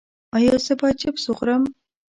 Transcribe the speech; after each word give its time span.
ایا 0.37 0.55
زه 0.65 0.73
باید 0.79 0.97
چپس 1.01 1.23
وخورم؟ 1.27 1.63